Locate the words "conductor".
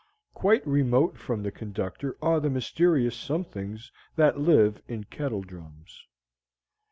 1.51-2.17